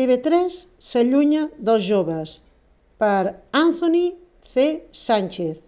TV3 0.00 0.48
s'allunya 0.80 1.50
dels 1.60 1.82
joves 1.84 2.38
per 2.96 3.36
Anthony 3.52 4.14
C. 4.40 4.86
Sánchez 4.96 5.58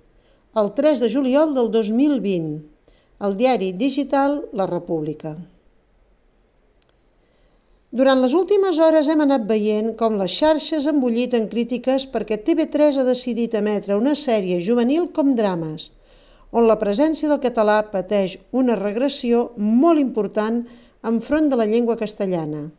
el 0.61 0.71
3 0.79 1.03
de 1.05 1.09
juliol 1.13 1.51
del 1.53 1.67
2020 1.75 2.63
al 3.27 3.37
diari 3.37 3.75
digital 3.77 4.39
La 4.57 4.65
República. 4.71 5.35
Durant 7.93 8.23
les 8.25 8.33
últimes 8.39 8.79
hores 8.81 9.11
hem 9.13 9.21
anat 9.25 9.45
veient 9.51 9.91
com 10.01 10.17
les 10.17 10.33
xarxes 10.33 10.87
han 10.89 11.03
bullit 11.03 11.37
en 11.37 11.51
crítiques 11.53 12.07
perquè 12.15 12.39
TV3 12.41 13.03
ha 13.03 13.05
decidit 13.09 13.59
emetre 13.61 13.99
una 14.01 14.15
sèrie 14.17 14.63
juvenil 14.65 15.11
com 15.13 15.35
drames, 15.37 15.91
on 16.57 16.65
la 16.69 16.79
presència 16.81 17.29
del 17.29 17.43
català 17.45 17.83
pateix 17.93 18.39
una 18.53 18.79
regressió 18.81 19.51
molt 19.61 20.01
important 20.01 20.63
enfront 21.13 21.53
de 21.53 21.61
la 21.61 21.69
llengua 21.69 22.01
castellana. 22.01 22.71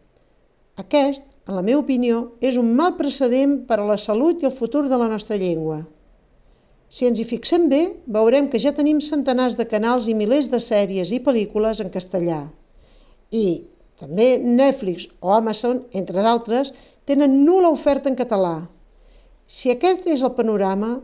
Aquest, 0.82 1.30
en 1.48 1.58
la 1.58 1.64
meva 1.66 1.82
opinió, 1.82 2.34
és 2.40 2.56
un 2.60 2.70
mal 2.78 2.96
precedent 3.00 3.60
per 3.68 3.82
a 3.82 3.88
la 3.88 3.98
salut 4.00 4.42
i 4.42 4.48
el 4.48 4.56
futur 4.56 4.86
de 4.88 5.00
la 5.00 5.10
nostra 5.12 5.38
llengua. 5.40 5.82
Si 6.94 7.08
ens 7.10 7.20
hi 7.20 7.26
fixem 7.28 7.68
bé, 7.72 7.82
veurem 8.06 8.48
que 8.52 8.62
ja 8.62 8.72
tenim 8.78 9.02
centenars 9.02 9.58
de 9.58 9.66
canals 9.68 10.08
i 10.08 10.14
milers 10.14 10.52
de 10.52 10.60
sèries 10.62 11.12
i 11.12 11.20
pel·lícules 11.26 11.82
en 11.82 11.90
castellà. 11.94 12.44
I, 13.34 13.66
també 14.00 14.38
Netflix 14.38 15.08
o 15.20 15.34
Amazon, 15.34 15.82
entre 15.98 16.22
d'altres, 16.22 16.72
tenen 17.10 17.42
nul·la 17.48 17.74
oferta 17.74 18.12
en 18.12 18.20
català. 18.20 18.68
Si 19.48 19.74
aquest 19.74 20.06
és 20.08 20.22
el 20.24 20.36
panorama, 20.38 21.00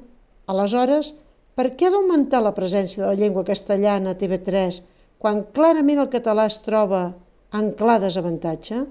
aleshores, 0.47 1.15
per 1.57 1.73
què 1.75 1.89
ha 1.89 1.91
d'augmentar 1.91 2.39
la 2.45 2.55
presència 2.55 3.03
de 3.03 3.09
la 3.09 3.19
llengua 3.19 3.43
castellana 3.47 4.13
a 4.13 4.19
TV3 4.19 4.79
quan 5.19 5.41
clarament 5.55 5.99
el 5.99 6.13
català 6.13 6.45
es 6.47 6.61
troba 6.63 7.01
en 7.51 7.73
clar 7.75 7.97
desavantatge? 8.05 8.85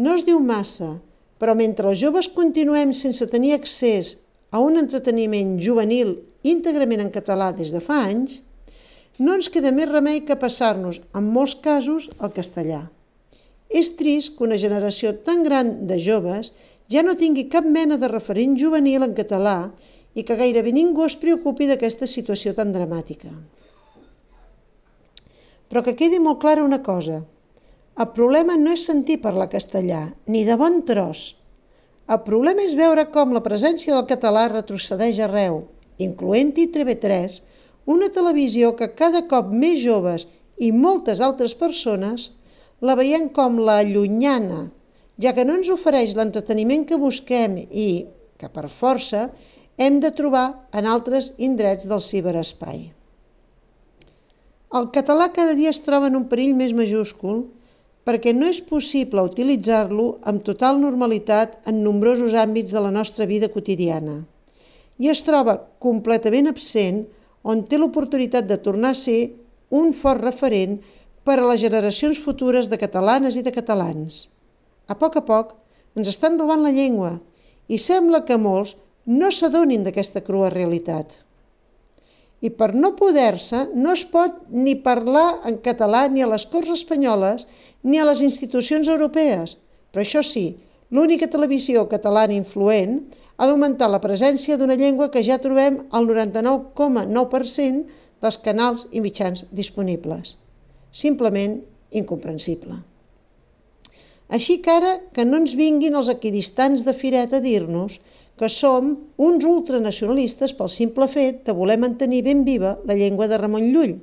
No 0.00 0.14
es 0.16 0.22
diu 0.24 0.38
massa, 0.40 0.94
però 1.40 1.52
mentre 1.56 1.90
els 1.90 2.00
joves 2.00 2.28
continuem 2.32 2.94
sense 2.96 3.26
tenir 3.28 3.52
accés 3.56 4.14
a 4.50 4.60
un 4.64 4.80
entreteniment 4.80 5.58
juvenil 5.60 6.14
íntegrament 6.52 7.02
en 7.04 7.10
català 7.12 7.50
des 7.56 7.72
de 7.74 7.82
fa 7.84 7.98
anys, 8.06 8.38
no 9.20 9.34
ens 9.36 9.50
queda 9.52 9.72
més 9.76 9.90
remei 9.90 10.22
que 10.24 10.38
passar-nos, 10.40 11.02
en 11.12 11.26
molts 11.34 11.58
casos, 11.66 12.08
al 12.18 12.32
castellà. 12.32 12.86
És 13.68 13.92
trist 13.98 14.36
que 14.36 14.46
una 14.46 14.58
generació 14.62 15.12
tan 15.26 15.44
gran 15.44 15.74
de 15.90 15.98
joves 16.00 16.48
ja 16.90 17.04
no 17.04 17.18
tingui 17.20 17.50
cap 17.52 17.68
mena 17.68 17.98
de 18.00 18.08
referent 18.08 18.56
juvenil 18.62 19.04
en 19.04 19.12
català 19.18 19.58
i 20.16 20.24
que 20.24 20.38
gairebé 20.40 20.72
ningú 20.74 21.04
es 21.04 21.18
preocupi 21.20 21.68
d'aquesta 21.68 22.08
situació 22.08 22.54
tan 22.56 22.72
dramàtica. 22.72 23.30
Però 25.68 25.84
que 25.84 25.94
quedi 25.94 26.18
molt 26.18 26.40
clara 26.42 26.64
una 26.66 26.80
cosa. 26.82 27.20
El 28.00 28.08
problema 28.16 28.54
no 28.56 28.72
és 28.72 28.86
sentir 28.88 29.18
parlar 29.20 29.50
castellà, 29.52 30.06
ni 30.24 30.40
de 30.46 30.54
bon 30.56 30.78
tros. 30.88 31.34
El 32.08 32.22
problema 32.24 32.64
és 32.64 32.72
veure 32.78 33.04
com 33.12 33.34
la 33.36 33.42
presència 33.44 33.92
del 33.92 34.06
català 34.08 34.46
retrocedeix 34.48 35.18
arreu, 35.26 35.58
incloent-hi 36.00 36.70
TV3, 36.72 37.36
una 37.92 38.08
televisió 38.14 38.72
que 38.78 38.88
cada 38.96 39.26
cop 39.28 39.52
més 39.52 39.82
joves 39.82 40.24
i 40.56 40.70
moltes 40.72 41.20
altres 41.20 41.52
persones 41.60 42.30
la 42.80 42.96
veiem 42.96 43.28
com 43.36 43.60
la 43.68 43.82
llunyana, 43.84 44.70
ja 45.20 45.34
que 45.36 45.44
no 45.44 45.58
ens 45.60 45.68
ofereix 45.68 46.16
l'entreteniment 46.16 46.88
que 46.88 47.00
busquem 47.04 47.60
i 47.68 47.88
que 48.40 48.48
per 48.48 48.68
força 48.72 49.28
hem 49.76 50.00
de 50.00 50.14
trobar 50.16 50.46
en 50.72 50.88
altres 50.88 51.34
indrets 51.36 51.84
del 51.84 52.00
ciberespai. 52.00 52.86
El 54.72 54.92
català 54.94 55.28
cada 55.36 55.52
dia 55.58 55.68
es 55.68 55.84
troba 55.84 56.08
en 56.08 56.16
un 56.16 56.30
perill 56.32 56.56
més 56.56 56.72
majúscul 56.72 57.50
perquè 58.04 58.32
no 58.34 58.48
és 58.48 58.60
possible 58.64 59.22
utilitzar-lo 59.26 60.10
amb 60.32 60.44
total 60.44 60.80
normalitat 60.80 61.60
en 61.70 61.82
nombrosos 61.84 62.34
àmbits 62.34 62.72
de 62.74 62.80
la 62.80 62.92
nostra 62.94 63.26
vida 63.26 63.48
quotidiana 63.52 64.22
i 65.00 65.08
es 65.08 65.22
troba 65.24 65.56
completament 65.80 66.50
absent 66.50 67.04
on 67.50 67.64
té 67.68 67.78
l'oportunitat 67.80 68.46
de 68.48 68.58
tornar 68.60 68.92
a 68.92 69.00
ser 69.00 69.20
un 69.80 69.94
fort 69.96 70.20
referent 70.20 70.76
per 71.24 71.38
a 71.40 71.46
les 71.48 71.62
generacions 71.62 72.20
futures 72.20 72.68
de 72.68 72.78
catalanes 72.80 73.38
i 73.40 73.44
de 73.46 73.52
catalans. 73.54 74.26
A 74.92 74.94
poc 75.00 75.16
a 75.16 75.24
poc 75.24 75.54
ens 75.96 76.10
estan 76.12 76.36
robant 76.40 76.60
la 76.66 76.74
llengua 76.76 77.14
i 77.68 77.78
sembla 77.80 78.24
que 78.28 78.36
molts 78.36 78.76
no 79.06 79.30
s'adonin 79.32 79.86
d'aquesta 79.86 80.20
crua 80.26 80.52
realitat. 80.52 81.16
I 82.40 82.50
per 82.56 82.72
no 82.74 82.94
poder-se 82.96 83.66
no 83.76 83.92
es 83.92 84.04
pot 84.08 84.38
ni 84.48 84.74
parlar 84.80 85.40
en 85.48 85.58
català 85.64 86.06
ni 86.08 86.24
a 86.24 86.28
les 86.30 86.46
Corts 86.48 86.72
Espanyoles 86.72 87.46
ni 87.82 88.00
a 88.00 88.06
les 88.08 88.22
institucions 88.24 88.88
europees. 88.88 89.56
Però 89.92 90.04
això 90.04 90.22
sí, 90.24 90.56
l'única 90.90 91.28
televisió 91.32 91.86
catalana 91.88 92.36
influent 92.36 93.00
ha 93.36 93.48
d'augmentar 93.48 93.88
la 93.92 94.02
presència 94.04 94.56
d'una 94.60 94.76
llengua 94.76 95.10
que 95.12 95.24
ja 95.24 95.40
trobem 95.40 95.82
al 95.96 96.08
99,9% 96.08 97.98
dels 98.20 98.38
canals 98.44 98.86
i 98.92 99.00
mitjans 99.00 99.46
disponibles. 99.50 100.36
Simplement 100.92 101.60
incomprensible. 101.90 102.80
Així 104.30 104.60
que 104.62 104.70
ara 104.70 104.92
que 105.14 105.24
no 105.26 105.40
ens 105.40 105.56
vinguin 105.58 105.96
els 105.98 106.10
equidistants 106.12 106.84
de 106.86 106.94
Firet 106.94 107.32
a 107.34 107.40
dir-nos 107.42 107.98
que 108.40 108.48
som 108.48 108.94
uns 109.20 109.44
ultranacionalistes 109.44 110.54
pel 110.56 110.70
simple 110.72 111.04
fet 111.12 111.42
de 111.44 111.52
voler 111.52 111.76
mantenir 111.82 112.22
ben 112.24 112.40
viva 112.46 112.78
la 112.88 112.96
llengua 112.96 113.26
de 113.28 113.36
Ramon 113.36 113.66
Llull, 113.74 113.98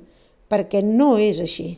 perquè 0.46 0.78
no 0.84 1.16
és 1.18 1.40
així. 1.42 1.72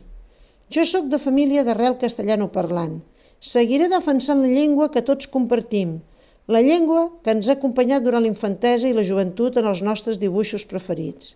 Jo 0.69 0.85
sóc 0.85 1.07
de 1.09 1.17
família 1.17 1.63
d'arrel 1.65 1.97
castellano 2.03 2.51
parlant. 2.53 2.99
Seguiré 3.41 3.87
defensant 3.89 4.43
la 4.43 4.51
llengua 4.53 4.91
que 4.93 5.01
tots 5.01 5.25
compartim, 5.33 5.97
la 6.45 6.61
llengua 6.61 7.07
que 7.25 7.33
ens 7.33 7.49
ha 7.49 7.57
acompanyat 7.57 8.05
durant 8.05 8.21
l'infantesa 8.21 8.85
i 8.85 8.93
la 8.93 9.07
joventut 9.09 9.57
en 9.57 9.65
els 9.65 9.81
nostres 9.81 10.21
dibuixos 10.21 10.67
preferits. 10.69 11.33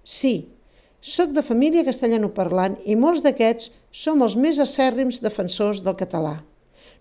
Sí, 0.00 0.34
sóc 1.04 1.36
de 1.36 1.44
família 1.44 1.84
castellanoparlant 1.84 2.80
i 2.88 2.96
molts 2.96 3.20
d'aquests 3.20 3.68
som 3.92 4.24
els 4.24 4.40
més 4.40 4.64
acèrrims 4.64 5.20
defensors 5.20 5.84
del 5.84 6.00
català. 6.00 6.38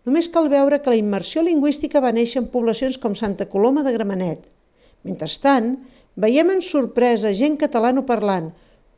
Només 0.04 0.28
cal 0.28 0.50
veure 0.52 0.82
que 0.84 0.92
la 0.92 1.00
immersió 1.00 1.42
lingüística 1.46 2.02
va 2.04 2.12
néixer 2.12 2.42
en 2.42 2.50
poblacions 2.52 2.98
com 3.00 3.14
Santa 3.16 3.48
Coloma 3.48 3.86
de 3.86 3.94
Gramenet. 3.96 4.42
Mentrestant, 5.08 5.78
veiem 6.20 6.52
en 6.52 6.60
sorpresa 6.62 7.32
gent 7.38 7.56
catalanoparlant, 7.62 8.50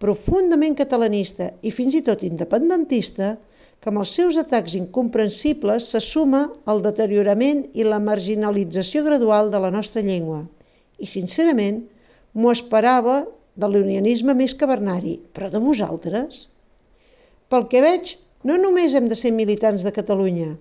profundament 0.02 0.74
catalanista 0.76 1.52
i 1.62 1.72
fins 1.72 1.96
i 1.96 2.02
tot 2.06 2.26
independentista, 2.26 3.36
que 3.80 3.92
amb 3.92 4.02
els 4.02 4.16
seus 4.18 4.40
atacs 4.42 4.74
incomprensibles 4.80 5.92
se 5.94 6.02
suma 6.02 6.48
el 6.72 6.82
deteriorament 6.82 7.68
i 7.78 7.86
la 7.86 8.02
marginalització 8.02 9.04
gradual 9.06 9.52
de 9.54 9.62
la 9.62 9.70
nostra 9.70 10.02
llengua. 10.02 10.42
I, 10.98 11.06
sincerament, 11.06 11.84
m'ho 12.34 12.50
esperava 12.50 13.22
de 13.56 13.70
l'unianisme 13.70 14.34
més 14.34 14.56
cavernari, 14.58 15.20
però 15.38 15.52
de 15.54 15.62
vosaltres? 15.62 16.48
Pel 17.46 17.68
que 17.70 17.84
veig, 17.86 18.16
no 18.42 18.58
només 18.58 18.98
hem 18.98 19.06
de 19.12 19.18
ser 19.18 19.32
militants 19.36 19.86
de 19.86 19.94
Catalunya, 19.94 20.56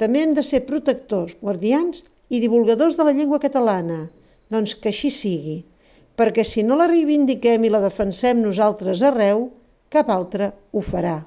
també 0.00 0.24
hem 0.24 0.32
de 0.36 0.44
ser 0.46 0.64
protectors, 0.64 1.36
guardians 1.44 2.06
i 2.32 2.40
divulgadors 2.40 2.96
de 2.96 3.04
la 3.04 3.12
llengua 3.12 3.40
catalana. 3.42 4.06
Doncs 4.50 4.72
que 4.80 4.88
així 4.88 5.10
sigui, 5.12 5.58
perquè 6.16 6.44
si 6.44 6.64
no 6.64 6.78
la 6.80 6.88
reivindiquem 6.88 7.66
i 7.66 7.72
la 7.72 7.82
defensem 7.84 8.40
nosaltres 8.40 9.04
arreu, 9.04 9.50
cap 9.92 10.08
altre 10.08 10.50
ho 10.72 10.80
farà. 10.80 11.18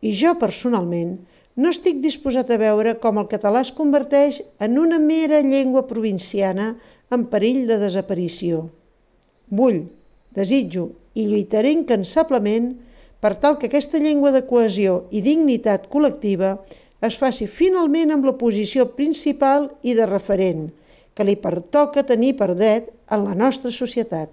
I 0.00 0.12
jo, 0.14 0.36
personalment, 0.38 1.16
no 1.58 1.72
estic 1.74 1.98
disposat 2.04 2.52
a 2.54 2.58
veure 2.60 2.94
com 3.02 3.18
el 3.18 3.26
català 3.26 3.64
es 3.66 3.74
converteix 3.74 4.44
en 4.62 4.78
una 4.78 5.00
mera 5.02 5.40
llengua 5.42 5.88
provinciana 5.90 6.76
en 7.10 7.24
perill 7.32 7.64
de 7.66 7.80
desaparició. 7.82 8.68
Vull, 9.50 9.88
desitjo 10.38 10.92
i 11.18 11.26
lluitaré 11.26 11.72
incansablement 11.74 12.76
per 13.18 13.34
tal 13.42 13.58
que 13.58 13.66
aquesta 13.66 13.98
llengua 13.98 14.30
de 14.30 14.44
cohesió 14.46 15.08
i 15.10 15.24
dignitat 15.24 15.88
col·lectiva 15.90 16.60
es 17.06 17.18
faci 17.18 17.46
finalment 17.46 18.10
amb 18.10 18.26
la 18.26 18.34
posició 18.40 18.88
principal 18.98 19.68
i 19.86 19.94
de 19.94 20.06
referent 20.08 20.68
que 21.14 21.26
li 21.26 21.36
pertoca 21.38 22.06
tenir 22.06 22.34
per 22.38 22.52
dret 22.54 22.90
en 23.14 23.24
la 23.26 23.34
nostra 23.38 23.70
societat. 23.74 24.30